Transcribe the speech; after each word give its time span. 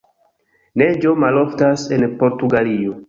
Neĝo 0.81 1.13
maloftas 1.25 1.85
en 1.99 2.07
Portugalio. 2.23 2.97